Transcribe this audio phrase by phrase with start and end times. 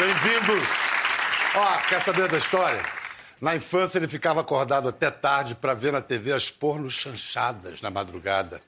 [0.00, 0.66] Bem-vindos!
[1.54, 2.82] Ó, quer saber da história?
[3.38, 7.90] Na infância ele ficava acordado até tarde para ver na TV as pornos chanchadas na
[7.90, 8.62] madrugada.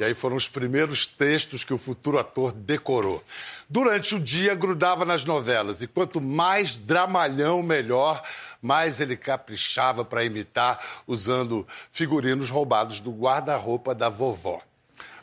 [0.00, 3.22] E aí foram os primeiros textos que o futuro ator decorou.
[3.70, 5.82] Durante o dia, grudava nas novelas.
[5.82, 8.20] E quanto mais dramalhão, melhor.
[8.60, 14.60] Mais ele caprichava para imitar, usando figurinos roubados do guarda-roupa da vovó.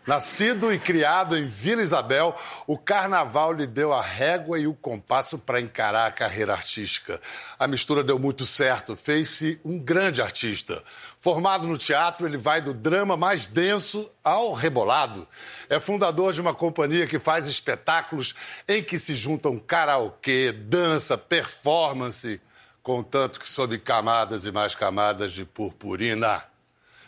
[0.09, 5.37] Nascido e criado em Vila Isabel, o carnaval lhe deu a régua e o compasso
[5.37, 7.21] para encarar a carreira artística.
[7.59, 10.81] A mistura deu muito certo, fez-se um grande artista.
[11.19, 15.27] Formado no teatro, ele vai do drama mais denso ao rebolado.
[15.69, 18.33] É fundador de uma companhia que faz espetáculos
[18.67, 22.41] em que se juntam karaokê, dança, performance,
[22.81, 26.49] contanto que sob camadas e mais camadas de purpurina.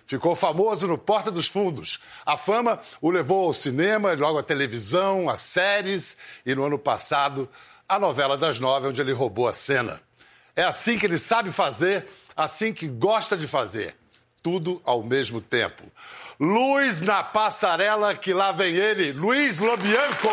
[0.05, 1.99] Ficou famoso no Porta dos Fundos.
[2.25, 7.47] A fama o levou ao cinema, logo à televisão, a séries e, no ano passado,
[7.87, 10.01] a novela das nove, onde ele roubou a cena.
[10.55, 13.95] É assim que ele sabe fazer, assim que gosta de fazer.
[14.43, 15.83] Tudo ao mesmo tempo.
[16.39, 20.29] Luz na passarela, que lá vem ele, Luiz Lobianco.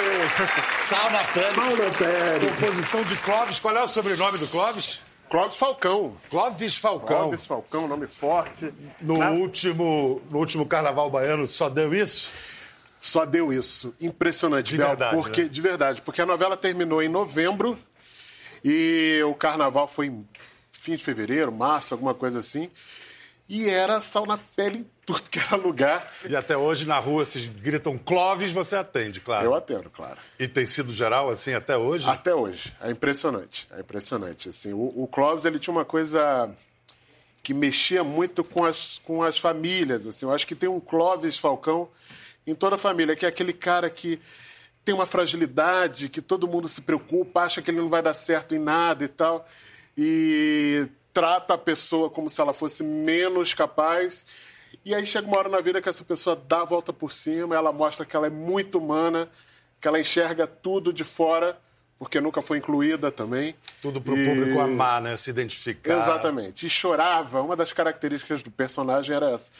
[0.88, 1.54] Sal na pele.
[1.54, 2.50] Sal na pele.
[2.50, 3.60] Composição de Clóvis.
[3.60, 5.02] Qual é o sobrenome do Clóvis?
[5.30, 6.16] Clóvis Falcão.
[6.28, 7.06] Clóvis Falcão.
[7.06, 8.74] Clóvis Falcão, nome forte.
[9.00, 9.30] No, Na...
[9.30, 12.30] último, no último Carnaval Baiano só deu isso?
[12.98, 13.94] Só deu isso.
[14.00, 15.48] Impressionante, de Bel, verdade, porque né?
[15.48, 17.78] De verdade, porque a novela terminou em novembro
[18.64, 20.28] e o Carnaval foi em
[20.72, 22.68] fim de fevereiro, março, alguma coisa assim.
[23.50, 26.08] E era sal na pele em tudo que era lugar.
[26.28, 29.44] E até hoje na rua se gritam Clóvis, você atende, claro.
[29.44, 30.18] Eu atendo, claro.
[30.38, 32.08] E tem sido geral assim até hoje?
[32.08, 32.72] Até hoje.
[32.80, 33.66] É impressionante.
[33.72, 34.50] É impressionante.
[34.50, 36.48] Assim, o, o Clóvis ele tinha uma coisa
[37.42, 40.06] que mexia muito com as, com as famílias.
[40.06, 40.26] Assim.
[40.26, 41.88] Eu acho que tem um Clóvis Falcão
[42.46, 44.20] em toda a família, que é aquele cara que
[44.84, 48.54] tem uma fragilidade, que todo mundo se preocupa, acha que ele não vai dar certo
[48.54, 49.44] em nada e tal.
[49.98, 54.26] E trata a pessoa como se ela fosse menos capaz.
[54.84, 57.54] E aí chega uma hora na vida que essa pessoa dá a volta por cima,
[57.54, 59.28] ela mostra que ela é muito humana,
[59.80, 61.58] que ela enxerga tudo de fora,
[61.98, 63.54] porque nunca foi incluída também.
[63.82, 64.26] Tudo para o e...
[64.26, 65.16] público amar, né?
[65.16, 65.98] Se identificar.
[65.98, 66.66] Exatamente.
[66.66, 67.42] E chorava.
[67.42, 69.50] Uma das características do personagem era essa.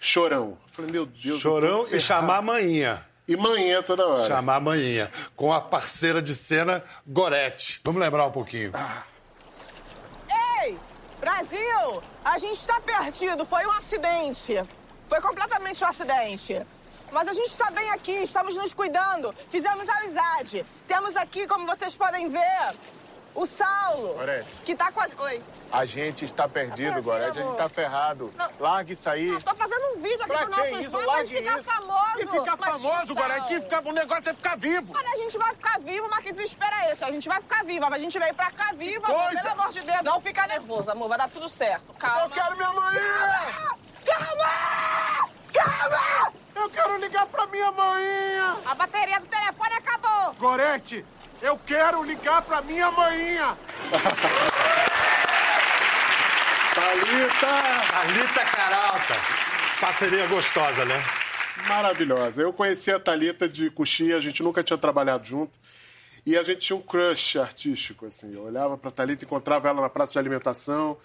[0.00, 0.58] Chorão.
[0.66, 1.40] Eu falei, meu Deus.
[1.40, 3.06] Chorão e chamar a manhinha.
[3.26, 4.26] E manhã toda hora.
[4.26, 5.10] Chamar a manhinha.
[5.36, 7.80] Com a parceira de cena, Gorete.
[7.84, 8.70] Vamos lembrar um pouquinho.
[8.74, 9.02] Ah.
[11.20, 13.44] Brasil, a gente está perdido.
[13.44, 14.54] Foi um acidente.
[15.08, 16.64] Foi completamente um acidente.
[17.10, 20.64] Mas a gente está bem aqui, estamos nos cuidando, fizemos amizade.
[20.86, 22.76] Temos aqui, como vocês podem ver,
[23.38, 24.14] o Saulo.
[24.14, 24.48] Gorete.
[24.64, 25.08] Que tá com a.
[25.24, 25.42] Oi.
[25.70, 27.38] A gente está perdido, tá Gorete.
[27.38, 28.32] A gente está ferrado.
[28.36, 28.50] Não.
[28.58, 29.26] Largue isso aí.
[29.26, 30.90] Não, tô fazendo um vídeo aqui pra pro nossos isso?
[30.90, 31.64] pra gente ficar isso.
[31.64, 32.18] famoso.
[32.18, 33.46] E ficar famoso, Gorete.
[33.46, 33.88] Que fica...
[33.88, 34.92] O negócio é ficar vivo.
[34.92, 37.04] Mas a gente vai ficar vivo, mas que desespero é esse?
[37.04, 39.06] A gente vai ficar viva, mas a gente veio pra cá viva.
[39.06, 40.02] Amor, pelo amor de Deus.
[40.02, 41.08] Não fica nervoso, amor.
[41.08, 41.94] Vai dar tudo certo.
[41.94, 42.22] Calma.
[42.22, 42.98] Eu quero minha mãe.
[44.04, 45.30] Calma!
[45.52, 46.32] Calma!
[46.56, 48.04] Eu quero ligar pra minha mãe.
[48.66, 50.34] A bateria do telefone acabou.
[50.34, 51.06] Gorete,
[51.42, 53.56] eu quero ligar pra minha manhinha.
[56.74, 57.46] Thalita!
[57.90, 59.14] Thalita Caralta.
[59.80, 61.02] Parceria gostosa, né?
[61.66, 62.42] Maravilhosa.
[62.42, 65.52] Eu conheci a Thalita de Coxia, a gente nunca tinha trabalhado junto.
[66.24, 68.34] E a gente tinha um crush artístico, assim.
[68.34, 70.98] Eu olhava pra Thalita, encontrava ela na praça de alimentação.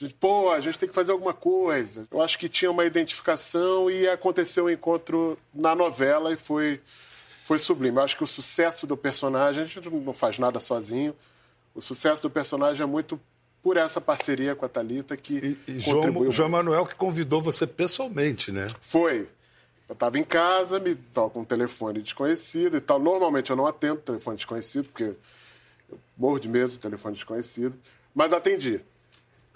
[0.00, 2.06] A gente, pô, a gente tem que fazer alguma coisa.
[2.10, 6.80] Eu acho que tinha uma identificação e aconteceu o um encontro na novela e foi
[7.50, 7.96] foi sublime.
[7.96, 11.16] Eu acho que o sucesso do personagem, a gente não faz nada sozinho.
[11.74, 13.20] O sucesso do personagem é muito
[13.60, 17.66] por essa parceria com a Thalita que e, e João, João Manuel que convidou você
[17.66, 18.68] pessoalmente, né?
[18.80, 19.26] Foi.
[19.88, 23.00] Eu estava em casa, me toca um telefone desconhecido e tal.
[23.00, 25.16] Normalmente eu não atendo telefone desconhecido, porque
[25.90, 27.76] eu morro de medo de telefone desconhecido.
[28.14, 28.80] Mas atendi.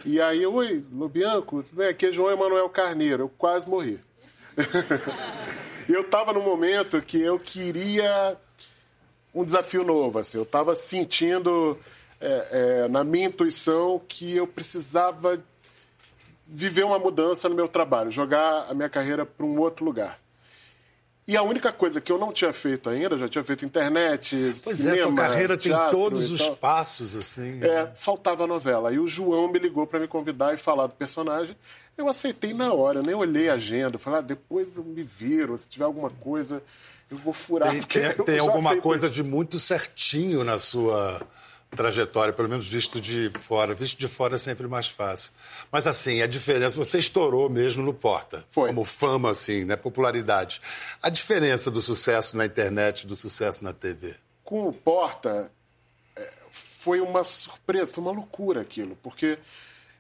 [0.05, 1.91] E aí, oi, Lubianco, tudo bem?
[1.91, 3.23] Aqui é João Emanuel Carneiro.
[3.23, 4.01] Eu quase morri.
[5.89, 8.37] Eu estava num momento que eu queria
[9.35, 10.19] um desafio novo.
[10.19, 10.39] Assim.
[10.39, 11.79] Eu estava sentindo
[12.21, 12.49] é,
[12.85, 15.43] é, na minha intuição que eu precisava
[16.47, 20.19] viver uma mudança no meu trabalho, jogar a minha carreira para um outro lugar.
[21.27, 24.77] E a única coisa que eu não tinha feito ainda, já tinha feito internet, pois
[24.77, 27.61] cinema, é, tua carreira tem todos os passos, assim.
[27.63, 28.91] É, faltava a novela.
[28.91, 31.57] Aí o João me ligou para me convidar e falar do personagem.
[31.97, 33.99] Eu aceitei na hora, eu nem olhei a agenda.
[33.99, 36.63] Falei, ah, depois eu me viro, se tiver alguma coisa,
[37.11, 37.71] eu vou furar.
[37.71, 38.83] Tem, tem, tem alguma aceitei.
[38.83, 41.23] coisa de muito certinho na sua
[41.75, 43.75] trajetória, pelo menos visto de fora.
[43.75, 45.33] Visto de fora é sempre mais fácil.
[45.71, 48.45] Mas assim, a diferença, você estourou mesmo no Porta.
[48.49, 48.69] Foi.
[48.69, 49.77] Como fama, assim, né?
[49.77, 50.61] Popularidade.
[51.03, 54.15] A diferença do sucesso na internet e do sucesso na TV?
[54.45, 55.51] Com o Porta,
[56.17, 59.39] é, foi uma surpresa, foi uma loucura aquilo, porque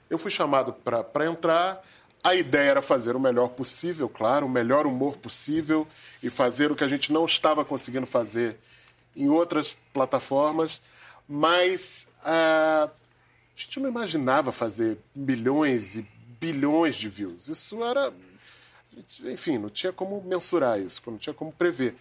[0.09, 1.83] eu fui chamado para entrar.
[2.23, 5.87] A ideia era fazer o melhor possível, claro, o melhor humor possível
[6.23, 8.57] e fazer o que a gente não estava conseguindo fazer
[9.15, 10.81] em outras plataformas,
[11.29, 12.91] mas uh, a
[13.57, 16.07] gente não imaginava fazer milhões e
[16.41, 17.49] bilhões de views.
[17.49, 18.13] Isso era.
[19.25, 21.97] Enfim, não tinha como mensurar isso, não tinha como prever.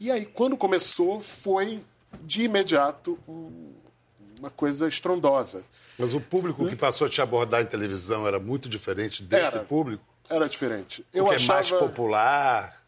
[0.00, 1.84] E aí, quando começou, foi
[2.22, 3.72] de imediato um,
[4.38, 5.64] uma coisa estrondosa.
[5.98, 9.64] Mas o público que passou a te abordar em televisão era muito diferente desse era,
[9.64, 10.04] público?
[10.28, 11.06] Era diferente.
[11.12, 11.52] Eu Porque achava...
[11.52, 12.84] é mais popular?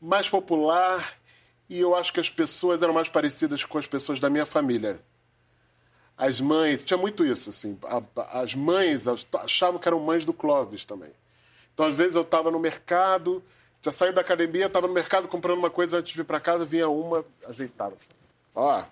[0.00, 1.18] Mais popular
[1.68, 5.00] e eu acho que as pessoas eram mais parecidas com as pessoas da minha família.
[6.16, 7.78] As mães, tinha muito isso, assim.
[8.30, 11.10] As mães achavam que eram mães do Clóvis também.
[11.74, 13.44] Então, às vezes, eu estava no mercado,
[13.82, 16.64] tinha saído da academia, estava no mercado comprando uma coisa antes de vir para casa,
[16.64, 17.96] vinha uma, ajeitava.
[18.54, 18.82] Ó,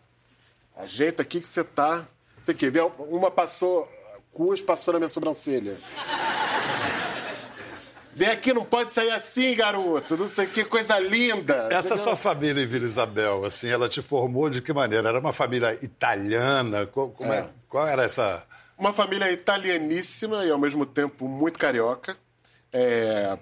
[0.76, 2.06] ajeita aqui que você tá
[2.44, 2.72] sei o quê.
[2.98, 3.88] Uma passou,
[4.32, 5.80] cus passou na minha sobrancelha.
[8.16, 10.16] Vem aqui, não pode sair assim, garoto.
[10.16, 11.66] Não sei que coisa linda.
[11.66, 11.98] Essa entendeu?
[11.98, 15.08] sua família Vila Isabel, assim, ela te formou de que maneira?
[15.08, 16.86] Era uma família italiana?
[16.86, 17.38] Qual, é.
[17.38, 18.44] É, qual era essa.
[18.78, 22.16] Uma família italianíssima e ao mesmo tempo muito carioca.
[22.72, 23.36] É...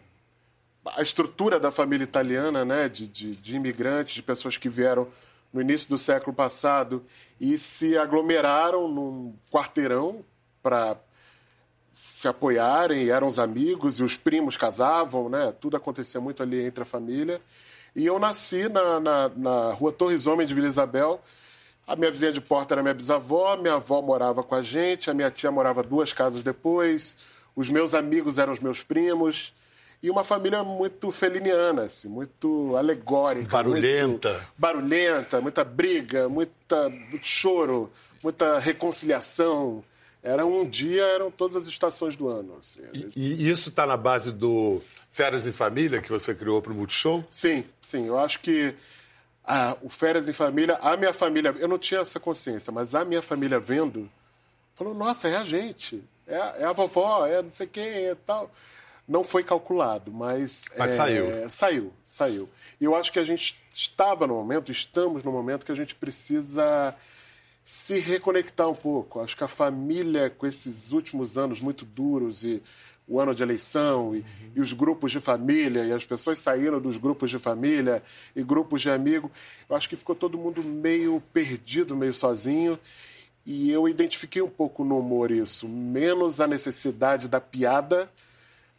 [0.84, 5.06] A estrutura da família italiana, né, de, de, de imigrantes, de pessoas que vieram
[5.52, 7.04] no início do século passado
[7.40, 10.24] e se aglomeraram num quarteirão
[10.62, 10.96] para
[12.04, 15.54] se apoiarem, eram os amigos e os primos casavam, né?
[15.60, 17.40] Tudo acontecia muito ali entre a família.
[17.94, 21.22] E eu nasci na, na, na rua Torres Homem de Vila Isabel.
[21.86, 25.14] A minha vizinha de porta era minha bisavó, minha avó morava com a gente, a
[25.14, 27.16] minha tia morava duas casas depois,
[27.54, 29.54] os meus amigos eram os meus primos
[30.02, 33.48] e uma família muito feliniana, assim, muito alegórica.
[33.48, 34.32] Barulhenta.
[34.32, 39.84] Muito barulhenta, muita briga, muita, muito choro, muita reconciliação.
[40.22, 42.56] Era um dia, eram todas as estações do ano.
[42.58, 42.82] Assim.
[42.94, 44.80] E, e isso está na base do
[45.10, 47.24] Férias em Família que você criou para o Multishow?
[47.28, 48.06] Sim, sim.
[48.06, 48.74] Eu acho que
[49.44, 53.04] ah, o Férias em Família, a minha família, eu não tinha essa consciência, mas a
[53.04, 54.08] minha família vendo,
[54.74, 58.14] falou: nossa, é a gente, é a, é a vovó, é não sei quem, é
[58.14, 58.50] tal
[59.06, 60.64] não foi calculado, mas.
[60.78, 61.50] Mas é, saiu.
[61.50, 62.48] Saiu, saiu.
[62.80, 65.94] E eu acho que a gente estava no momento, estamos no momento que a gente
[65.94, 66.94] precisa
[67.64, 69.20] se reconectar um pouco.
[69.20, 72.62] Acho que a família, com esses últimos anos muito duros e
[73.06, 74.24] o ano de eleição e, uhum.
[74.56, 78.02] e, os grupos de família e as pessoas saíram dos grupos de família
[78.34, 79.30] e grupos de amigo,
[79.68, 82.78] eu acho que ficou todo mundo meio perdido, meio sozinho.
[83.44, 88.08] E eu identifiquei um pouco no humor isso, menos a necessidade da piada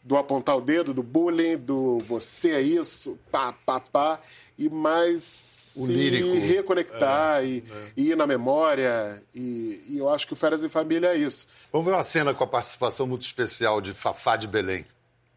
[0.04, 4.20] do apontar o dedo, do bullying, do você é isso, pá, pá, pá,
[4.58, 6.46] e mais o se lírico.
[6.46, 7.92] reconectar é, e, é.
[7.96, 9.22] e, ir na memória.
[9.34, 11.48] E, e, eu acho que o Férias em Família é isso.
[11.72, 14.86] Vamos ver uma cena com a participação muito especial de Fafá de Belém.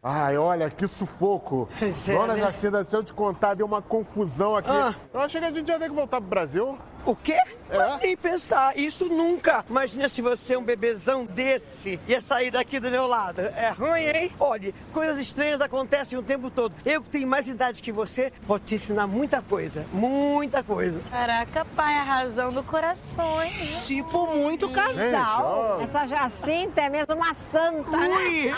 [0.02, 1.68] Ai, olha, que sufoco.
[1.80, 2.40] É, Dona né?
[2.40, 4.70] Jacinda, se eu te contar, deu uma confusão aqui.
[4.70, 4.94] Ah.
[5.12, 6.78] Eu achei que a gente ia ter que voltar pro Brasil.
[7.08, 7.32] O quê?
[7.70, 7.78] É?
[7.78, 9.64] Mas nem pensar, isso nunca.
[9.70, 13.40] Imagina se você, um bebezão desse, ia sair daqui do meu lado.
[13.40, 14.30] É ruim, hein?
[14.38, 16.74] Olha, coisas estranhas acontecem o tempo todo.
[16.84, 19.86] Eu que tenho mais idade que você, vou te ensinar muita coisa.
[19.90, 21.00] Muita coisa.
[21.10, 23.52] Caraca, pai, a razão do coração, hein?
[23.86, 25.78] Tipo, muito casal.
[25.78, 25.88] Gente.
[25.88, 28.54] Essa Jacinta é mesmo uma santa, né?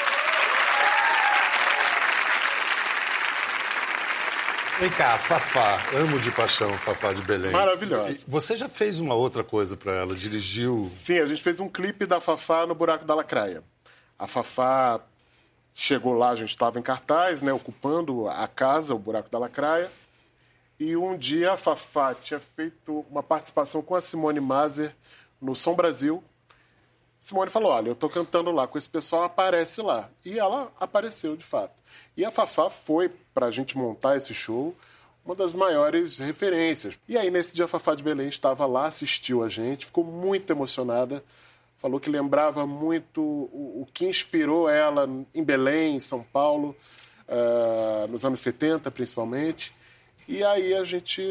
[4.77, 7.49] Vem cá, Fafá, amo de paixão Fafá de Belém.
[7.49, 8.25] Maravilhosa.
[8.27, 10.83] Você já fez uma outra coisa para ela, dirigiu.
[10.83, 13.63] Sim, a gente fez um clipe da Fafá no Buraco da Lacraia.
[14.19, 14.99] A Fafá
[15.73, 19.89] chegou lá, a gente estava em cartaz, né, ocupando a casa, o Buraco da Lacraia.
[20.77, 24.93] E um dia a Fafá tinha feito uma participação com a Simone Mazer
[25.41, 26.21] no Som Brasil.
[27.25, 30.11] Simone falou: Olha, eu estou cantando lá com esse pessoal, aparece lá.
[30.23, 31.73] E ela apareceu de fato.
[32.15, 34.75] E a Fafá foi para a gente montar esse show,
[35.25, 36.99] uma das maiores referências.
[37.09, 40.53] E aí, nesse dia, a Fafá de Belém estava lá, assistiu a gente, ficou muito
[40.53, 41.23] emocionada,
[41.79, 46.75] falou que lembrava muito o, o que inspirou ela em Belém, em São Paulo,
[47.27, 49.73] uh, nos anos 70 principalmente.
[50.27, 51.23] E aí a gente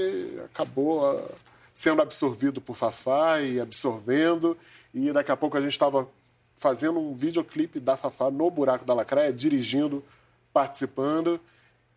[0.44, 1.30] acabou uh,
[1.72, 4.58] sendo absorvido por Fafá e absorvendo,
[4.94, 6.08] e daqui a pouco a gente estava
[6.56, 10.04] fazendo um videoclipe da Fafá no Buraco da Lacraia, dirigindo,
[10.52, 11.40] participando.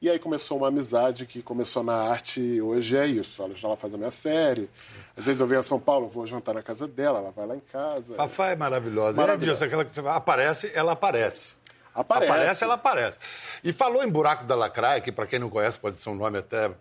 [0.02, 3.42] E aí começou uma amizade que começou na arte e hoje é isso.
[3.42, 4.70] Ela já faz a minha série.
[5.16, 7.56] Às vezes eu venho a São Paulo, vou jantar na casa dela, ela vai lá
[7.56, 8.16] em casa.
[8.16, 9.22] Fafá é maravilhosa.
[9.22, 9.66] Maravilhosa.
[9.66, 11.56] É aquela que você aparece, ela aparece.
[11.94, 12.32] Aparece.
[12.32, 13.18] Aparece, ela aparece.
[13.64, 16.38] E falou em Buraco da Lacraia, que para quem não conhece pode ser um nome
[16.38, 16.72] até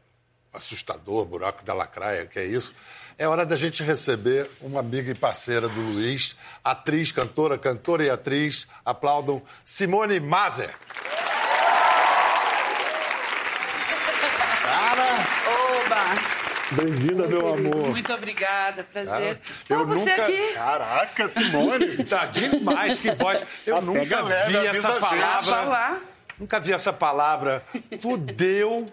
[0.56, 2.74] assustador, buraco da lacraia, que é isso.
[3.18, 8.10] É hora da gente receber uma amiga e parceira do Luiz, atriz, cantora, cantora e
[8.10, 8.66] atriz.
[8.84, 10.74] Aplaudam Simone Mazer.
[15.46, 16.02] Oba!
[16.72, 17.88] Bem-vinda, meu amor.
[17.90, 19.38] Muito obrigada, prazer.
[19.68, 20.52] eu Ó, você nunca- aqui.
[20.54, 22.04] Caraca, Simone.
[22.04, 23.42] Tá demais, que voz.
[23.64, 25.42] Eu Até nunca vi essa palavra.
[25.56, 26.00] Falar.
[26.38, 27.64] Nunca vi essa palavra
[28.00, 28.86] fudeu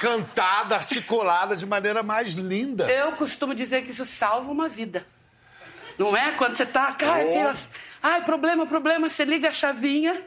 [0.00, 2.90] cantada, articulada de maneira mais linda.
[2.90, 5.06] Eu costumo dizer que isso salva uma vida.
[5.98, 6.32] Não é?
[6.32, 6.92] Quando você tá.
[6.92, 7.68] Cara, aquelas-
[8.02, 10.22] Ai, problema, problema, você liga a chavinha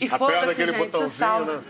[0.00, 1.56] e Aperta foda-se, aquele gente, você botãozinho, salva.
[1.58, 1.62] né?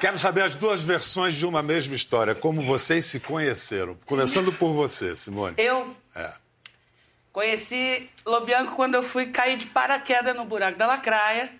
[0.00, 3.96] Quero saber as duas versões de uma mesma história, como vocês se conheceram.
[4.06, 5.54] Começando por você, Simone.
[5.58, 6.32] Eu É.
[7.32, 11.52] conheci Lobianco quando eu fui cair de paraquedas no buraco da Lacraia.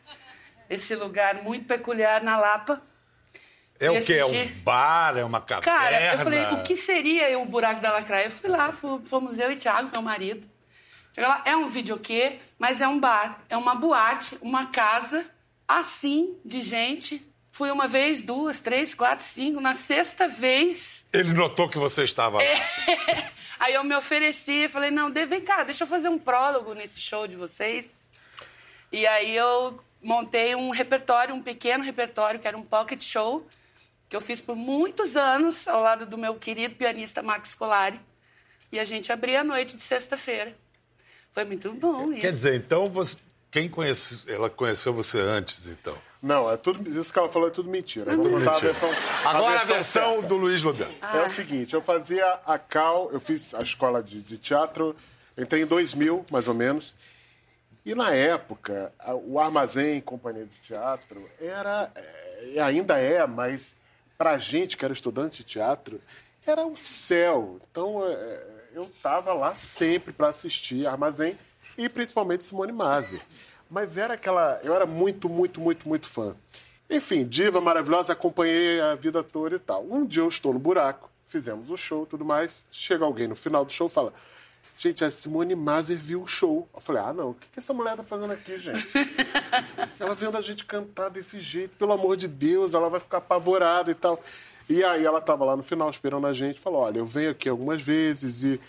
[0.69, 2.81] Esse lugar muito peculiar na Lapa.
[3.79, 4.15] É o E quê?
[4.15, 5.17] É um bar?
[5.17, 5.79] É uma caverna?
[5.79, 8.27] Cara, eu falei, o que seria o buraco da Lacraia?
[8.27, 8.73] Eu fui lá,
[9.05, 10.47] fomos eu e Thiago, meu marido.
[11.15, 15.27] Chega lá, é um videokê, mas é um bar, é uma boate, uma casa,
[15.67, 17.27] assim, de gente.
[17.51, 19.61] Fui uma vez, duas, três, quatro, cinco.
[19.61, 22.45] Na sexta vez, Ele notou que você estava lá.
[23.61, 27.29] aí eu me ofereci, falei, não, vem cá, deixa eu fazer um prólogo nesse show
[27.29, 28.11] de vocês.
[28.91, 33.47] E aí eu montei um repertório, um pequeno repertório, que era um pocket show,
[34.09, 38.01] que eu fiz por muitos anos, ao lado do meu querido pianista Max Scolari.
[38.73, 40.57] E a gente abria a noite de sexta-feira.
[41.33, 42.33] Foi muito bom Quer isso.
[42.33, 43.17] dizer, então, você...
[43.51, 44.21] quem conhece...
[44.29, 45.97] ela conheceu você antes, então?
[46.23, 48.15] Não, é tudo, isso que ela falou é tudo mentira.
[48.15, 48.73] Contar a mentira.
[48.73, 48.91] versão,
[49.25, 50.27] Agora a versão certa.
[50.29, 50.93] do Luiz Lobianco.
[51.03, 54.95] É o seguinte, eu fazia a Cal, eu fiz a escola de, de teatro,
[55.37, 56.95] entrei em 2000, mais ou menos.
[57.87, 63.75] E na época, a- o Armazém Companhia de Teatro era, é, e ainda é, mas
[64.19, 65.99] pra gente que era estudante de teatro,
[66.47, 67.59] era o céu.
[67.71, 68.43] Então é,
[68.75, 71.39] eu estava lá sempre para assistir Armazém
[71.77, 73.21] e principalmente Simone Maser.
[73.71, 74.61] Mas era aquela.
[74.63, 76.35] Eu era muito, muito, muito, muito fã.
[76.89, 79.85] Enfim, diva maravilhosa, acompanhei a vida toda e tal.
[79.85, 82.65] Um dia eu estou no buraco, fizemos o show e tudo mais.
[82.71, 84.13] Chega alguém no final do show e fala:
[84.77, 86.69] Gente, a Simone Maser viu o show.
[86.75, 88.89] Eu falei: Ah, não, o que que essa mulher tá fazendo aqui, gente?
[90.01, 93.91] ela vendo a gente cantar desse jeito, pelo amor de Deus, ela vai ficar apavorada
[93.91, 94.21] e tal.
[94.69, 97.49] E aí ela tava lá no final esperando a gente, falou: Olha, eu venho aqui
[97.49, 98.61] algumas vezes e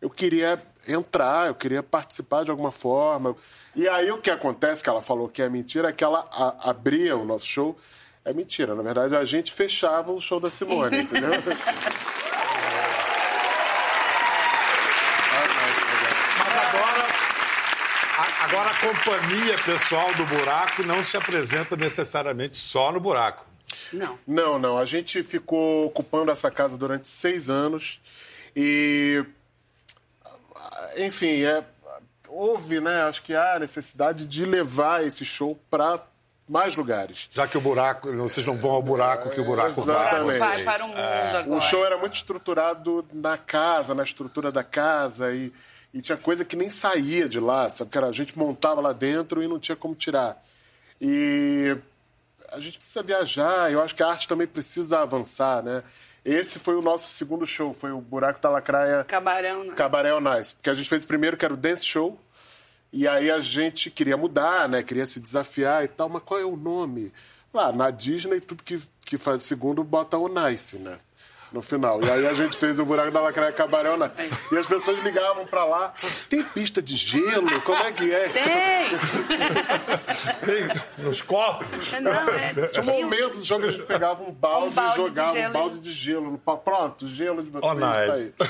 [0.00, 3.34] eu queria entrar, eu queria participar de alguma forma.
[3.76, 6.70] E aí o que acontece, que ela falou que é mentira, é que ela a-
[6.70, 7.78] abria o nosso show.
[8.24, 11.30] É mentira, na verdade a gente fechava o show da Simone, entendeu?
[16.38, 17.06] Mas agora,
[18.18, 23.44] a- agora a companhia pessoal do buraco não se apresenta necessariamente só no buraco.
[23.92, 24.18] Não.
[24.26, 24.78] Não, não.
[24.78, 28.00] A gente ficou ocupando essa casa durante seis anos
[28.56, 29.24] e,
[30.96, 31.64] enfim, é,
[32.28, 33.02] houve, né?
[33.02, 36.00] Acho que há necessidade de levar esse show para
[36.48, 37.28] mais lugares.
[37.32, 40.08] Já que o buraco, vocês não vão ao buraco que o buraco vai.
[40.08, 40.38] Exatamente.
[40.38, 40.64] Vai vocês.
[40.64, 41.56] para o mundo agora.
[41.56, 45.52] O show era muito estruturado na casa, na estrutura da casa e,
[45.92, 47.90] e tinha coisa que nem saía de lá, sabe?
[47.90, 50.42] Que era, a gente montava lá dentro e não tinha como tirar.
[51.00, 51.76] E
[52.50, 55.82] a gente precisa viajar, eu acho que a arte também precisa avançar, né?
[56.28, 59.70] Esse foi o nosso segundo show, foi o Buraco da Lacraia Cabarão?
[59.70, 60.54] Cabaré on Nice.
[60.54, 62.20] Porque a gente fez o primeiro, que era o Dance Show,
[62.92, 64.82] e aí a gente queria mudar, né?
[64.82, 67.14] Queria se desafiar e tal, mas qual é o nome?
[67.52, 70.98] Lá, na Disney, tudo que, que faz o segundo bota o Nice, né?
[71.52, 72.02] No final.
[72.02, 74.12] E aí a gente fez o Buraco da Lacraia Cabaré on Nice.
[74.52, 75.94] E as pessoas ligavam pra lá,
[76.28, 77.60] tem pista de gelo?
[77.62, 78.28] Como é que é?
[78.28, 78.98] Tem!
[80.44, 81.92] Tem nos copos.
[82.00, 85.00] Não, é, Tinha um momento do jogo que a gente pegava um balde, Um balde
[85.00, 86.58] e jogava um balde de gelo no pau.
[86.58, 87.72] Pronto, gelo de vocês.
[87.72, 88.34] Oh, tá nice.
[88.38, 88.48] aí.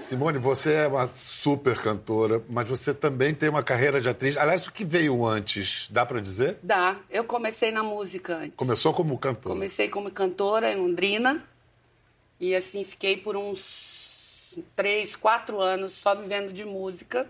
[0.00, 4.36] Simone, você é uma super cantora, mas você também tem uma carreira de atriz.
[4.36, 6.58] Aliás, o que veio antes, dá pra dizer?
[6.62, 6.96] Dá.
[7.10, 8.54] Eu comecei na música antes.
[8.56, 9.54] Começou como cantora.
[9.54, 11.42] Comecei como cantora em Londrina.
[12.40, 17.28] E assim, fiquei por uns três, quatro anos só vivendo de música.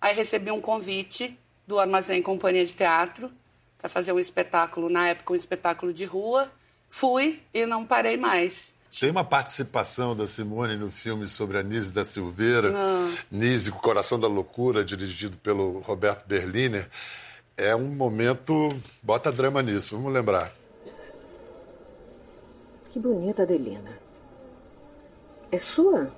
[0.00, 3.30] Aí recebi um convite do Armazém Companhia de Teatro
[3.78, 6.50] para fazer um espetáculo, na época um espetáculo de rua.
[6.88, 8.72] Fui e não parei mais.
[8.98, 13.14] Tem uma participação da Simone no filme sobre a Nise da Silveira, Ah.
[13.30, 16.88] Nise, Coração da Loucura, dirigido pelo Roberto Berliner.
[17.56, 18.68] É um momento.
[19.02, 20.52] Bota drama nisso, vamos lembrar.
[22.90, 23.96] Que bonita, Adelina.
[25.52, 26.08] É sua?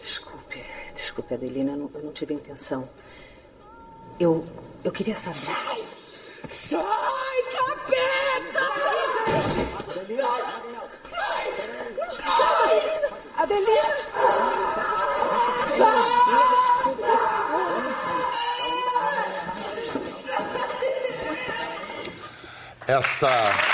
[0.00, 0.64] Desculpe,
[0.96, 2.88] desculpe, Adelina, eu não, eu não tive intenção.
[4.18, 4.44] Eu,
[4.82, 5.36] eu queria saber.
[5.36, 5.82] Sai,
[7.56, 8.60] capeta!
[10.16, 10.42] Sai!
[11.08, 11.54] Sai!
[12.18, 12.80] Sai!
[13.36, 14.00] Adelina!
[22.88, 23.69] Essa.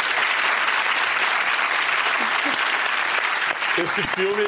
[3.79, 4.43] Esse filme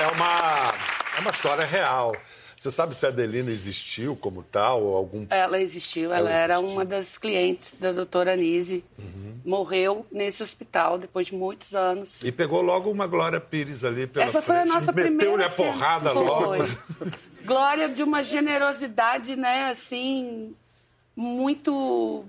[0.00, 0.72] é uma,
[1.16, 2.14] é uma história real.
[2.56, 5.26] Você sabe se a Adelina existiu como tal ou algum.
[5.30, 6.72] Ela existiu, ela, Ela era existiu.
[6.74, 8.84] uma das clientes da doutora Anise.
[9.44, 12.22] Morreu nesse hospital depois de muitos anos.
[12.22, 15.46] E pegou logo uma Glória Pires ali pela Essa foi a frente, nossa Meteu-lhe primeira
[15.46, 16.20] a porrada cena.
[16.20, 16.66] logo.
[16.66, 17.10] Foi.
[17.44, 20.54] Glória de uma generosidade, né, assim,
[21.16, 22.24] muito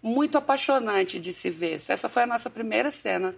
[0.00, 1.74] muito apaixonante de se ver.
[1.88, 3.34] Essa foi a nossa primeira cena.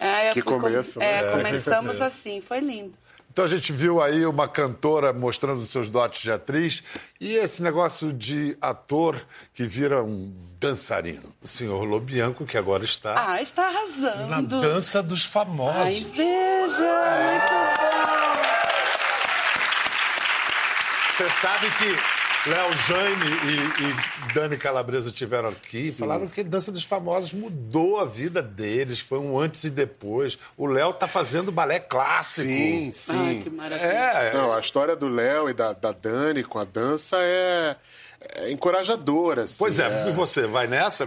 [0.00, 1.30] É, Que fui com- começo, é, né?
[1.32, 2.94] começamos assim, foi lindo.
[3.32, 6.82] Então a gente viu aí uma cantora mostrando seus dotes de atriz
[7.20, 11.32] e esse negócio de ator que vira um dançarino.
[11.40, 14.60] O senhor Lobianco, que agora está Ah, está na arrasando.
[14.60, 15.80] dança dos famosos.
[15.82, 16.90] A inveja,
[17.30, 17.90] muito bom.
[21.16, 26.72] Você sabe que Léo Jaime e, e Dani Calabresa tiveram aqui e falaram que Dança
[26.72, 30.38] dos Famosos mudou a vida deles, foi um antes e depois.
[30.56, 32.48] O Léo tá fazendo balé clássico.
[32.48, 33.42] Sim, Ai, sim.
[33.42, 33.86] que maravilha.
[33.86, 37.76] É, Não, a história do Léo e da, da Dani com a dança é,
[38.36, 39.42] é encorajadora.
[39.42, 41.06] Assim, pois é, e você vai nessa?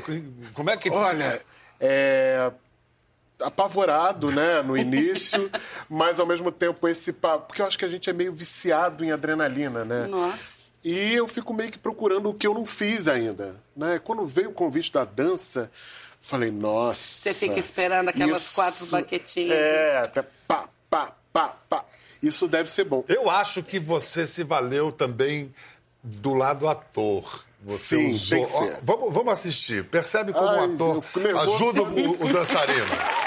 [0.53, 1.41] Como é que Olha,
[1.79, 2.51] é
[3.41, 5.49] apavorado, né, no início,
[5.89, 9.03] mas ao mesmo tempo esse papo, porque eu acho que a gente é meio viciado
[9.03, 10.07] em adrenalina, né?
[10.07, 10.62] Nossa.
[10.83, 13.99] E eu fico meio que procurando o que eu não fiz ainda, né?
[14.03, 15.71] Quando veio o convite da dança,
[16.19, 16.99] falei, nossa.
[17.01, 19.57] Você fica esperando aquelas quatro baquetinhas.
[19.57, 21.85] É, até pá, pá, pá, pá.
[22.21, 23.03] Isso deve ser bom.
[23.07, 25.53] Eu acho que você se valeu também
[26.03, 27.46] do lado ator.
[27.65, 28.37] Você Sim, usou.
[28.37, 28.74] tem que ser.
[28.74, 29.85] Ó, vamos, vamos assistir.
[29.85, 31.03] Percebe como Ai, o ator
[31.41, 32.85] ajuda o, o dançarino.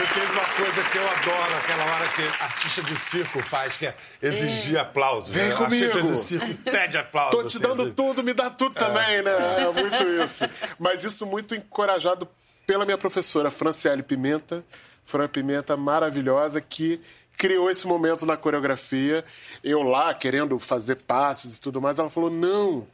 [0.00, 3.84] Você fez uma coisa que eu adoro, aquela hora que artista de circo faz, que
[3.84, 5.28] é exigir aplausos.
[5.28, 5.54] Vem né?
[5.54, 5.84] comigo.
[5.84, 7.36] Artista de circo pede aplausos.
[7.36, 7.92] Tô te assim, dando assim.
[7.92, 9.62] tudo, me dá tudo também, né?
[9.62, 10.48] É muito isso.
[10.78, 12.26] Mas isso muito encorajado
[12.66, 14.64] pela minha professora, Franciele Pimenta.
[15.04, 16.98] Fran Pimenta maravilhosa, que
[17.36, 19.22] criou esse momento na coreografia.
[19.62, 22.86] Eu lá, querendo fazer passes e tudo mais, ela falou, não...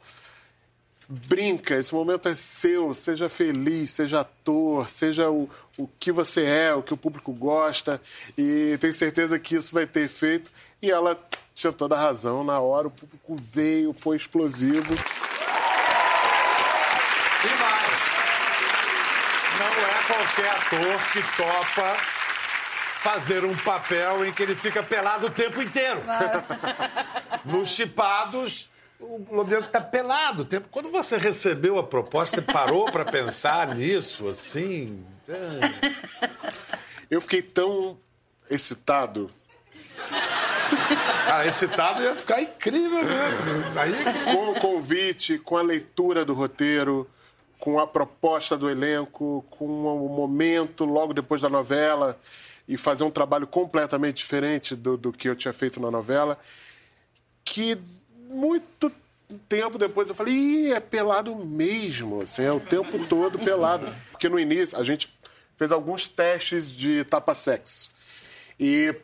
[1.09, 6.73] Brinca, esse momento é seu, seja feliz, seja ator, seja o, o que você é,
[6.73, 8.01] o que o público gosta,
[8.37, 10.51] e tenho certeza que isso vai ter efeito.
[10.81, 11.17] E ela
[11.55, 14.93] tinha toda a razão, na hora o público veio, foi explosivo.
[17.43, 17.87] E mais.
[19.59, 21.97] Não é qualquer ator que topa
[22.97, 26.01] fazer um papel em que ele fica pelado o tempo inteiro.
[27.45, 30.67] Nos chipados, o Lobianco tá pelado o tempo.
[30.71, 35.05] Quando você recebeu a proposta, você parou para pensar nisso, assim?
[35.27, 36.31] É.
[37.09, 37.97] Eu fiquei tão
[38.49, 39.31] excitado.
[41.25, 43.79] Cara, excitado ia ficar incrível mesmo.
[43.79, 47.09] Aí é que- com o convite, com a leitura do roteiro,
[47.59, 52.19] com a proposta do elenco, com o momento logo depois da novela
[52.67, 56.37] e fazer um trabalho completamente diferente do, do que eu tinha feito na novela,
[57.43, 57.77] que
[58.29, 58.91] muito
[59.49, 63.93] tempo depois eu falei, Ih, é pelado mesmo, assim, é o tempo todo pelado.
[64.11, 65.13] Porque no início a gente
[65.55, 67.89] fez alguns testes de tapa-sexo.
[68.59, 68.95] E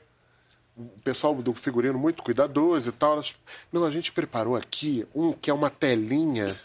[0.75, 3.13] o pessoal do figurino muito cuidadoso e tal.
[3.13, 3.37] Elas,
[3.71, 6.57] não, a gente preparou aqui um que é uma telinha.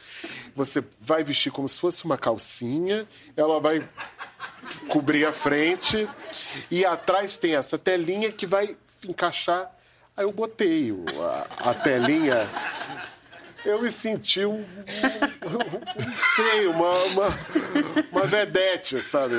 [0.54, 3.86] Você vai vestir como se fosse uma calcinha, ela vai
[4.88, 6.08] cobrir a frente
[6.70, 9.74] e atrás tem essa telinha que vai encaixar.
[10.18, 10.92] Aí eu botei
[11.60, 12.50] a, a telinha.
[13.64, 14.64] Eu me senti um,
[15.46, 17.28] não sei, uma, uma,
[18.10, 19.36] uma vedete, sabe?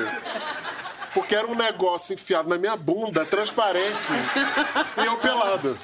[1.13, 3.83] Porque era um negócio enfiado na minha bunda, transparente,
[5.01, 5.77] e eu pelado.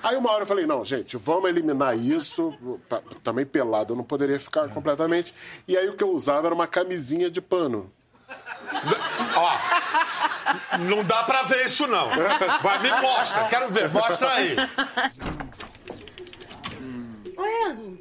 [0.00, 2.54] Aí uma hora eu falei, não, gente, vamos eliminar isso.
[3.24, 5.34] Também pelado, eu não poderia ficar completamente.
[5.66, 7.90] E aí o que eu usava era uma camisinha de pano.
[9.36, 12.08] Ó, não dá pra ver isso, não.
[12.62, 14.56] Vai, me mostra, quero ver, mostra aí.
[17.36, 17.98] Oi, Enzo.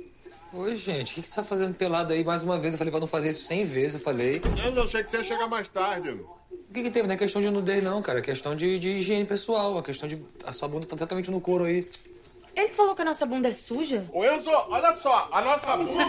[0.53, 1.11] Oi, gente.
[1.11, 2.73] O que que você tá fazendo pelado aí mais uma vez?
[2.73, 3.93] Eu falei pra não fazer isso 100 vezes.
[3.95, 4.41] Eu falei.
[4.75, 6.09] Eu achei que você ia chegar mais tarde.
[6.09, 7.03] O que, que tem?
[7.03, 8.19] Não é questão de nudez, não, cara.
[8.19, 9.79] É questão de, de higiene pessoal.
[9.79, 10.21] É questão de.
[10.45, 11.87] A sua bunda tá exatamente no couro aí.
[12.55, 14.05] Ele falou que a nossa bunda é suja?
[14.11, 16.03] Ô, Enzo, olha só, a nossa bunda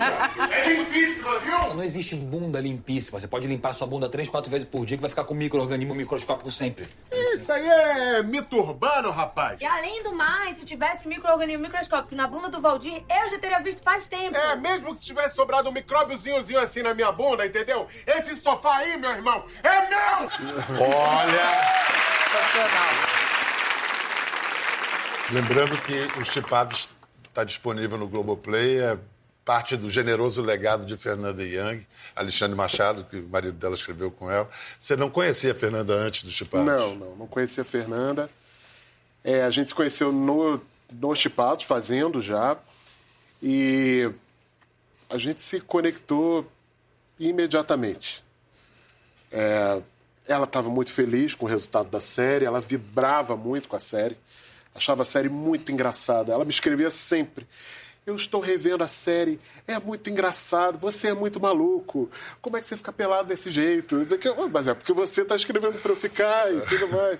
[0.50, 1.74] é limpíssima, viu?
[1.74, 3.20] Não existe bunda limpíssima.
[3.20, 5.94] Você pode limpar sua bunda três, quatro vezes por dia que vai ficar com micro-organismo
[5.94, 6.88] microscópico sempre.
[7.12, 9.60] Isso aí é mito urbano, rapaz.
[9.60, 13.60] E além do mais, se tivesse microorganismo microscópico na bunda do Valdir, eu já teria
[13.60, 14.36] visto faz tempo.
[14.36, 17.86] É, mesmo que se tivesse sobrado um micróbiozinhozinho assim na minha bunda, entendeu?
[18.06, 20.28] Esse sofá aí, meu irmão, é meu!
[20.80, 21.72] Olha!
[25.32, 26.90] Lembrando que os Chipados
[27.26, 28.98] está disponível no Globoplay, é
[29.44, 34.30] parte do generoso legado de Fernanda Young, Alexandre Machado, que o marido dela escreveu com
[34.30, 34.48] ela.
[34.78, 36.66] Você não conhecia a Fernanda antes do Chipados?
[36.66, 38.28] Não, não, não conhecia a Fernanda.
[39.24, 40.60] É, a gente se conheceu no,
[40.92, 42.56] no Chipados, fazendo já.
[43.42, 44.10] E
[45.08, 46.46] a gente se conectou
[47.18, 48.22] imediatamente.
[49.30, 49.80] É,
[50.28, 54.16] ela estava muito feliz com o resultado da série, ela vibrava muito com a série,
[54.74, 56.32] achava a série muito engraçada.
[56.32, 57.46] Ela me escrevia sempre.
[58.04, 62.10] Eu estou revendo a série, é muito engraçado, você é muito maluco.
[62.40, 64.00] Como é que você fica pelado desse jeito?
[64.02, 67.18] Dizia que, "Ah, mas é porque você está escrevendo para eu ficar e tudo mais.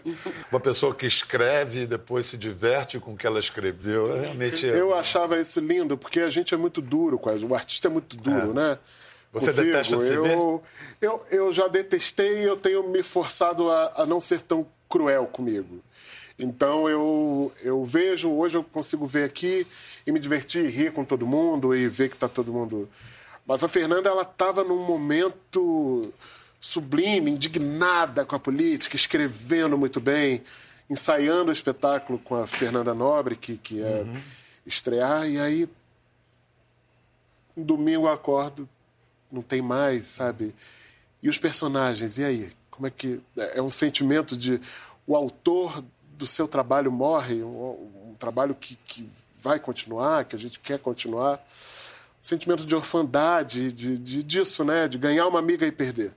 [0.50, 4.68] Uma pessoa que escreve e depois se diverte com o que ela escreveu, é realmente...
[4.68, 7.44] é- Eu achava isso lindo, porque a gente é muito duro, quase.
[7.44, 8.76] O artista é muito duro, né?
[9.32, 9.66] Você Consigo.
[9.66, 10.62] detesta se eu,
[11.00, 15.26] eu, eu já detestei e eu tenho me forçado a, a não ser tão cruel
[15.26, 15.80] comigo.
[16.38, 19.66] Então eu, eu vejo, hoje eu consigo ver aqui
[20.06, 22.88] e me divertir, rir com todo mundo e ver que está todo mundo.
[23.46, 26.12] Mas a Fernanda, ela estava num momento
[26.60, 30.42] sublime, indignada com a política, escrevendo muito bem,
[30.88, 34.04] ensaiando o espetáculo com a Fernanda Nobre, que, que é
[34.64, 35.68] estrear, e aí
[37.56, 38.68] um domingo eu acordo,
[39.30, 40.54] não tem mais, sabe?
[41.22, 42.52] E os personagens, e aí?
[42.70, 43.20] Como é que.
[43.36, 44.60] É um sentimento de.
[45.06, 45.84] O autor
[46.22, 50.78] do seu trabalho morre, um, um trabalho que, que vai continuar, que a gente quer
[50.78, 51.44] continuar.
[52.22, 54.86] Sentimento de orfandade, de, de, disso, né?
[54.86, 56.14] De ganhar uma amiga e perder.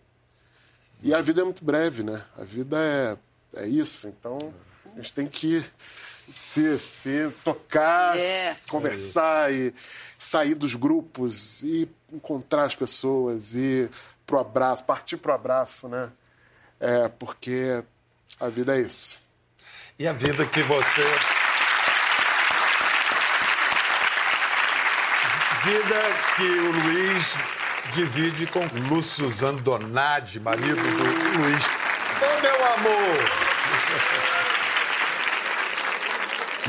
[1.01, 2.23] E a vida é muito breve, né?
[2.37, 3.17] A vida é,
[3.63, 4.07] é isso.
[4.07, 4.53] Então,
[4.93, 5.65] a gente tem que
[6.29, 8.55] se, se tocar, É.
[8.69, 9.73] conversar e
[10.19, 13.89] sair dos grupos e encontrar as pessoas e
[14.27, 16.11] pro abraço, partir pro abraço, né?
[16.79, 17.83] É, porque
[18.39, 19.24] a vida é isso.
[19.97, 21.01] E a vida que você...
[25.63, 26.01] Vida
[26.35, 27.37] que o Luiz
[27.93, 31.65] divide com Lúcio Zandonade, marido do Luiz.
[32.21, 33.45] Ô, meu amor!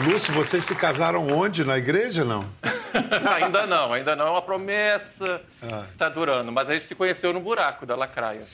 [0.08, 1.64] Lúcio, vocês se casaram onde?
[1.64, 2.48] Na igreja, não?
[3.28, 4.28] ainda não, ainda não.
[4.28, 5.42] É uma promessa.
[5.60, 5.82] Ah.
[5.98, 6.52] Tá durando.
[6.52, 8.44] Mas a gente se conheceu no buraco da lacraia.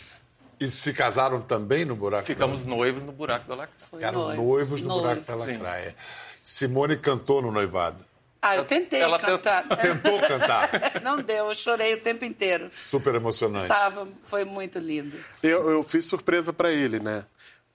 [0.62, 2.24] E se casaram também no buraco?
[2.24, 4.06] Ficamos noivos no buraco da lacraia.
[4.06, 5.02] Eram noivos, no Noivos.
[5.24, 5.52] buraco da Sim.
[5.58, 5.94] lacraia.
[6.42, 8.04] Simone cantou no noivado.
[8.40, 9.68] Ah, eu tentei Ela cantar.
[9.78, 11.00] Tentou cantar.
[11.02, 12.70] Não deu, eu chorei o tempo inteiro.
[12.76, 13.68] Super emocionante.
[13.68, 15.16] Tava, foi muito lindo.
[15.42, 17.24] Eu, eu fiz surpresa para ele, né?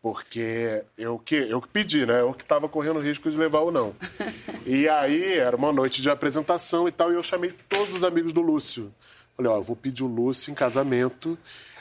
[0.02, 2.22] Porque eu que eu que pedi, né?
[2.22, 3.94] Eu que estava correndo o risco de levar ou não.
[4.66, 8.34] E aí era uma noite de apresentação e tal, e eu chamei todos os amigos
[8.34, 8.94] do Lúcio.
[9.38, 11.38] Falei, ó, eu vou pedir o Lúcio em casamento,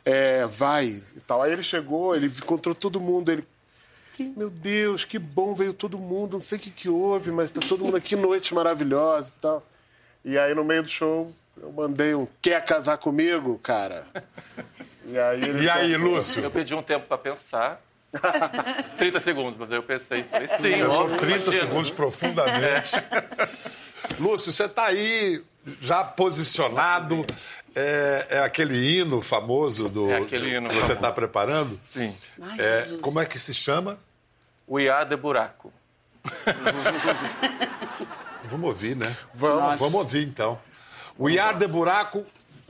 [0.07, 1.42] é, vai e tal.
[1.42, 3.45] Aí ele chegou, ele encontrou todo mundo, ele
[4.19, 7.61] meu Deus, que bom, veio todo mundo, não sei o que, que houve, mas tá
[7.61, 9.66] todo mundo aqui, noite maravilhosa e tal.
[10.25, 14.07] E aí, no meio do show, eu mandei um quer casar comigo, cara?
[15.09, 15.97] E aí, ele E aí.
[15.97, 16.42] Lúcio?
[16.42, 17.81] Eu pedi um tempo para pensar.
[18.99, 21.53] 30 segundos, mas aí eu pensei, falei, sim, Pensou óbvio, 30 imagina.
[21.53, 22.90] segundos profundamente.
[24.19, 25.45] Lúcio, você está aí
[25.81, 27.25] já posicionado.
[27.79, 30.11] É, é aquele hino famoso do.
[30.11, 31.79] É aquele hino que você está preparando?
[31.83, 32.17] Sim.
[32.41, 33.99] Ai, É, como é que se chama?
[34.67, 35.71] We are the buraco.
[38.51, 39.15] Vamos ouvir, né?
[39.35, 39.61] Vamos.
[39.62, 39.77] Nossa.
[39.77, 40.59] Vamos ouvir então.
[41.19, 42.25] We are the buraco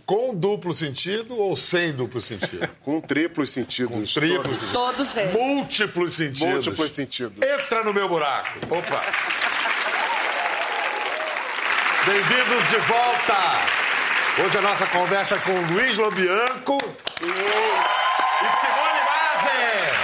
[0.05, 2.69] com duplo sentido ou sem duplo sentido?
[2.85, 4.15] Com triplos sentidos.
[4.15, 4.59] Triplo todos.
[4.59, 4.73] sentido.
[4.73, 5.35] Todos eles.
[5.35, 6.67] Múltiplos sentidos.
[6.67, 7.37] Múltiplos sentidos.
[7.45, 8.59] Entra no meu buraco.
[8.71, 9.01] Opa!
[12.07, 13.86] Bem-vindos de volta!
[14.39, 16.77] Hoje a nossa conversa é com Luiz Lobianco
[17.23, 17.27] e
[18.61, 19.95] Simone Mazer!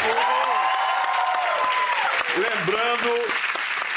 [2.38, 3.10] Lembrando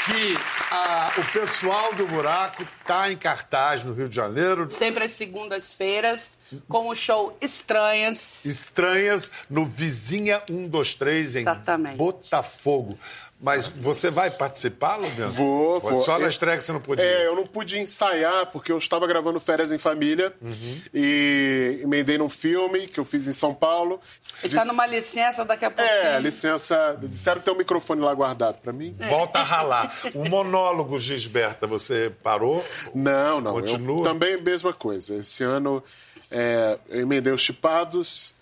[0.04, 0.38] que
[0.70, 4.70] ah, o pessoal do buraco está em cartaz no Rio de Janeiro.
[4.70, 8.44] Sempre às segundas-feiras, com o show Estranhas.
[8.44, 11.96] Estranhas no Vizinha 123 em Exatamente.
[11.96, 12.98] Botafogo.
[13.38, 15.30] Mas você vai participar, Lobianco?
[15.32, 15.96] Vou, vou.
[15.98, 17.04] Só na Eu- estreia que você não podia.
[17.04, 20.80] É, eu não pude ensaiar porque eu estava gravando Férias em Família Uhum.
[20.94, 24.00] e emendei num filme que eu fiz em São Paulo.
[24.42, 25.96] Ele tá numa licença daqui a pouquinho.
[25.96, 26.96] É, licença.
[27.00, 28.94] Disseram tem um microfone lá guardado para mim.
[29.08, 29.94] Volta a ralar.
[30.14, 32.64] O monólogo, Gisberta, você parou?
[32.94, 33.52] Não, não.
[33.52, 33.98] Continua?
[33.98, 35.14] Eu, também mesma coisa.
[35.16, 35.84] Esse ano
[36.30, 38.34] é, eu emendei os chipados,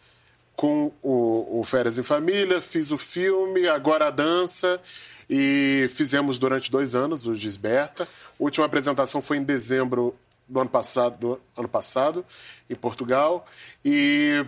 [0.56, 4.80] com o, o Férias em Família, fiz o filme, agora a dança.
[5.28, 8.04] E fizemos durante dois anos o Gisberta.
[8.04, 8.06] A
[8.38, 10.14] última apresentação foi em dezembro
[10.46, 12.24] do ano passado, do ano passado
[12.68, 13.46] em Portugal.
[13.84, 14.44] E,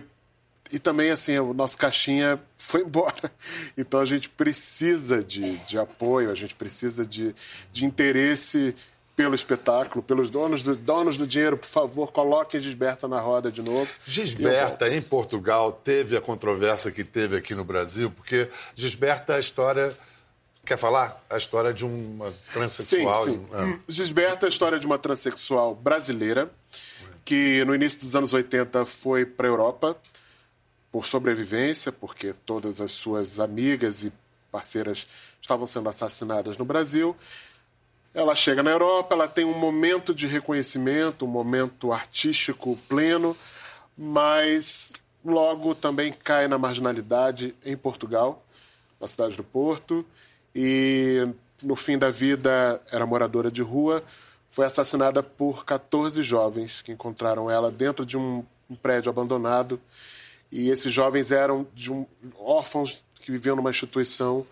[0.71, 3.31] e também, assim, o nosso caixinha foi embora.
[3.77, 7.35] Então a gente precisa de, de apoio, a gente precisa de,
[7.71, 8.75] de interesse
[9.17, 13.63] pelo espetáculo, pelos donos do, donos do dinheiro, por favor, coloquem Gisberta na roda de
[13.63, 13.89] novo.
[14.05, 19.39] Gisberta, em Portugal, teve a controvérsia que teve aqui no Brasil, porque Gisberta é a
[19.39, 19.97] história.
[20.63, 21.25] Quer falar?
[21.31, 23.23] A história de uma transexual.
[23.23, 23.47] Sim, sim.
[23.51, 23.79] Ah.
[23.87, 26.51] Gisberta é a história de uma transexual brasileira
[27.25, 29.97] que no início dos anos 80 foi para a Europa
[30.91, 34.13] por sobrevivência, porque todas as suas amigas e
[34.51, 35.07] parceiras
[35.41, 37.15] estavam sendo assassinadas no Brasil.
[38.17, 43.37] Ela chega na Europa, ela tem um momento de reconhecimento, um momento artístico pleno,
[43.95, 44.91] mas
[45.23, 48.43] logo também cai na marginalidade em Portugal,
[48.99, 50.03] na cidade do Porto,
[50.55, 51.27] e
[51.61, 54.03] no fim da vida era moradora de rua,
[54.49, 59.79] foi assassinada por 14 jovens que encontraram ela dentro de um, um prédio abandonado.
[60.51, 62.03] E esses jovens eram de um,
[62.39, 64.43] órfãos que viviam numa instituição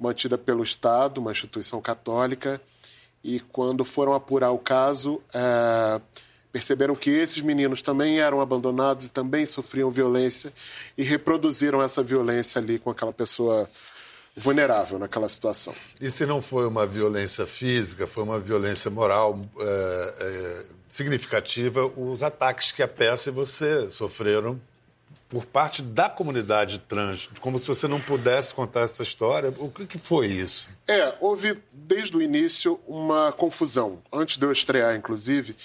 [0.00, 2.60] mantida pelo Estado, uma instituição católica.
[3.24, 6.00] E quando foram apurar o caso, eh,
[6.52, 10.52] perceberam que esses meninos também eram abandonados e também sofriam violência
[10.96, 13.68] e reproduziram essa violência ali com aquela pessoa
[14.36, 15.74] vulnerável naquela situação.
[16.00, 22.22] E se não foi uma violência física, foi uma violência moral é, é, significativa, os
[22.22, 24.60] ataques que a peça e você sofreram
[25.34, 29.52] por parte da comunidade trans, como se você não pudesse contar essa história.
[29.58, 30.68] O que, que foi isso?
[30.86, 33.98] É, houve desde o início uma confusão.
[34.12, 35.56] Antes de eu estrear, inclusive,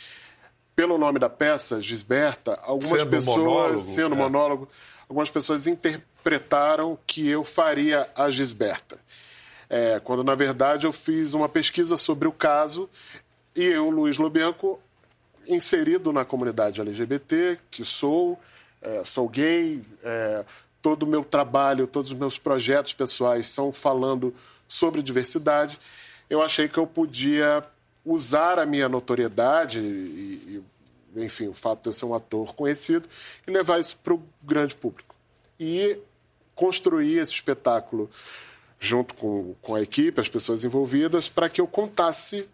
[0.75, 4.17] pelo nome da peça, Gisberta, algumas Sendo pessoas, monólogo, sendo é.
[4.17, 4.69] monólogo,
[5.07, 8.99] algumas pessoas interpretaram que eu faria a Gisberta.
[9.69, 12.89] É, quando, na verdade, eu fiz uma pesquisa sobre o caso
[13.55, 14.79] e eu, Luiz Lobianco,
[15.47, 18.39] inserido na comunidade LGBT, que sou,
[18.81, 20.43] é, sou gay, é,
[20.81, 24.33] todo o meu trabalho, todos os meus projetos pessoais são falando
[24.67, 25.79] sobre diversidade,
[26.29, 27.63] eu achei que eu podia
[28.05, 30.63] usar a minha notoriedade e,
[31.15, 33.09] e, enfim, o fato de eu ser um ator conhecido
[33.47, 35.15] e levar isso para o grande público.
[35.59, 35.97] E
[36.55, 38.09] construir esse espetáculo
[38.79, 42.47] junto com, com a equipe, as pessoas envolvidas, para que eu contasse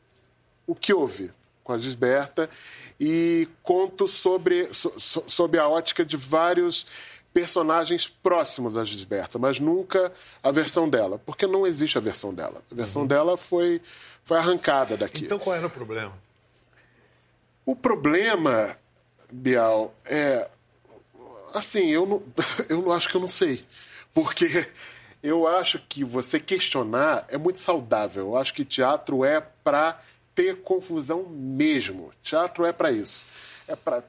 [0.66, 1.32] o que houve
[1.66, 2.50] com a Gisberta
[2.98, 6.86] e conto sobre, so, so, sob a ótica de vários
[7.34, 12.62] personagens próximos à Gisberta, mas nunca a versão dela, porque não existe a versão dela.
[12.72, 13.08] A versão Uhum.
[13.10, 13.82] dela foi,
[14.24, 15.26] foi arrancada daqui.
[15.26, 16.14] Então qual era o problema?
[17.66, 18.78] O problema,
[19.30, 20.48] Bial, é.
[21.54, 22.24] Assim, eu não,
[22.70, 23.66] eu não acho que eu não sei.
[24.14, 24.68] Porque
[25.22, 28.28] eu acho que você questionar é muito saudável.
[28.28, 30.00] Eu acho que teatro é para
[30.36, 32.12] ter confusão mesmo.
[32.22, 33.26] Teatro é para isso.
[33.68, 34.04] É para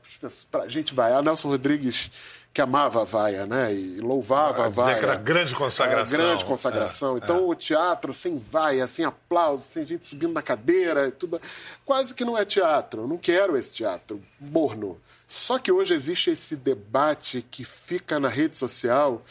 [0.63, 1.13] a gente vai.
[1.15, 2.11] A Nelson Rodrigues,
[2.53, 3.73] que amava a vaia, né?
[3.73, 4.99] E louvava Ah, a vaia.
[4.99, 6.15] que era grande consagração.
[6.19, 7.15] Era grande consagração.
[7.15, 11.41] É, então, o teatro sem vaia, sem aplauso, sem gente subindo na cadeira, tudo,
[11.87, 13.03] quase que não é teatro.
[13.03, 15.01] Eu não quero esse teatro morno.
[15.27, 19.23] Só que hoje existe esse debate que fica na rede social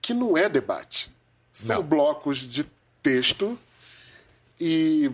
[0.00, 1.10] que não é debate.
[1.52, 1.82] São Não.
[1.82, 2.64] blocos de
[3.02, 3.58] texto
[4.60, 5.10] e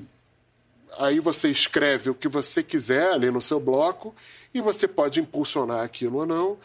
[0.97, 4.15] aí você escreve o que você quiser ali no seu bloco
[4.53, 6.59] e você pode impulsionar aquilo ou não.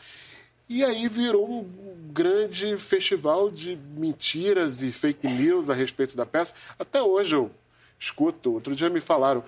[0.69, 6.55] E aí virou um grande festival de mentiras e fake news a respeito da peça.
[6.79, 7.51] Até hoje eu
[7.99, 8.53] escuto.
[8.53, 9.43] Outro dia me falaram: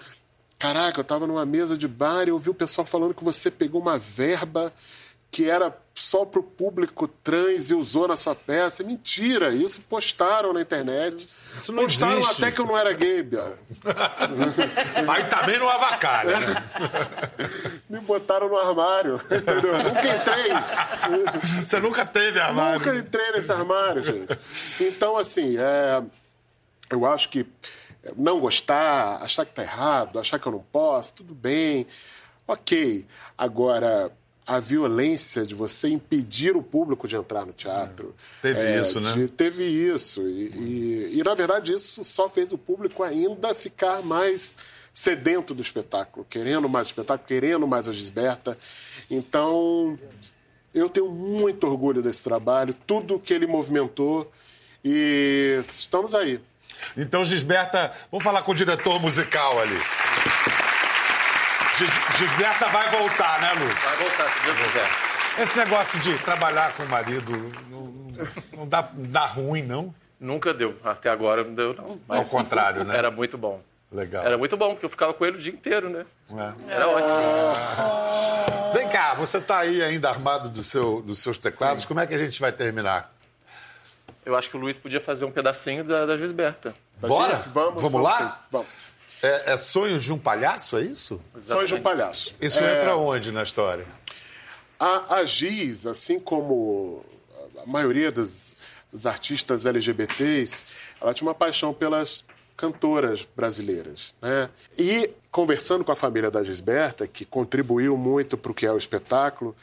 [0.60, 3.50] Caraca, eu estava numa mesa de bar e eu ouvi o pessoal falando que você
[3.50, 4.74] pegou uma verba
[5.32, 8.84] que era só para o público trans e usou na sua peça.
[8.84, 11.28] Mentira, isso postaram na internet.
[11.56, 12.44] Isso não postaram existe.
[12.44, 13.58] até que eu não era gay, Biel.
[15.08, 16.48] Aí também não avacalha, né?
[17.90, 19.78] Me botaram no armário, entendeu?
[19.84, 21.66] Nunca entrei.
[21.66, 22.80] Você nunca teve armário.
[22.80, 24.38] Nunca entrei nesse armário, gente.
[24.82, 26.04] Então, assim, é,
[26.90, 27.46] eu acho que
[28.18, 31.88] não gostar, achar que tá errado, achar que eu não posso, tudo bem,
[32.46, 33.06] ok.
[33.38, 34.12] Agora,
[34.48, 38.16] a violência de você impedir o público de entrar no teatro.
[38.42, 39.12] Teve isso, né?
[39.14, 40.22] de- teve isso.
[40.28, 44.56] E, e- e, na verdade, isso só fez o público ainda ficar mais
[44.94, 48.58] sedento do espetáculo, querendo mais espetáculo, querendo mais a Gisberta.
[49.10, 49.98] Então,
[50.74, 54.32] eu tenho muito orgulho desse trabalho, tudo que ele movimentou.
[54.84, 56.40] E estamos aí.
[56.96, 59.76] Então, Gisberta, vamos falar com o diretor musical ali.
[62.18, 63.88] Gisberta vai voltar, né, Lúcio?
[63.90, 64.90] Vai voltar, se Deus quiser.
[65.44, 67.94] Esse negócio de trabalhar com o marido não,
[68.58, 69.94] não dá, não dá ruim, não?
[70.20, 70.78] Nunca deu.
[70.84, 72.00] Até agora não deu, não.
[72.08, 72.98] Ao contrário, né?
[72.98, 73.62] Era muito bom.
[73.92, 74.26] Legal.
[74.26, 76.06] Era muito bom, porque eu ficava com ele o dia inteiro, né?
[76.32, 76.74] É.
[76.74, 78.74] Era ótimo.
[78.74, 81.86] Vem cá, você tá aí ainda armado do seu, dos seus teclados.
[81.86, 83.14] Como é que a gente vai terminar?
[84.26, 86.74] Eu acho que o Luiz podia fazer um pedacinho da, da Gisberta.
[87.00, 87.36] Bora?
[87.54, 88.18] Vamos, Vamos lá?
[88.18, 88.95] sim, Vamos.
[89.26, 91.22] É, é Sonhos de um Palhaço, é isso?
[91.40, 92.36] Sonhos de um palhaço.
[92.40, 93.86] Isso É, entra onde na história?
[94.80, 97.04] A, a Giz, assim como
[97.58, 98.58] a maioria dos,
[98.92, 100.66] dos artistas LGBTs,
[101.02, 104.14] ela tinha uma paixão pelas cantoras brasileiras.
[104.22, 104.50] Né?
[104.78, 108.78] E conversando com a família da Gisberta, que contribuiu muito para o que é o
[108.78, 109.56] espetáculo,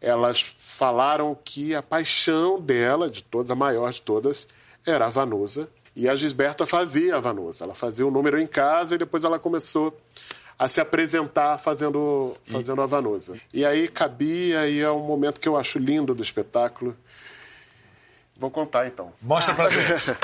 [0.00, 4.46] elas falaram que a paixão dela, de todas, a maior de todas,
[4.84, 5.68] era a Vanusa.
[5.96, 7.64] E a Gisberta fazia a Vanusa.
[7.64, 9.98] Ela fazia o número em casa e depois ela começou
[10.58, 13.38] a se apresentar fazendo, fazendo a Vanusa.
[13.52, 16.94] E aí cabia, e é um momento que eu acho lindo do espetáculo.
[18.38, 19.10] Vou contar então.
[19.22, 19.86] Mostra pra gente.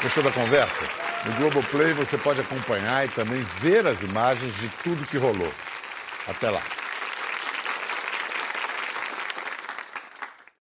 [0.00, 0.84] Gostou da conversa?
[1.26, 5.52] No Globoplay você pode acompanhar e também ver as imagens de tudo que rolou.
[6.26, 6.62] Até lá.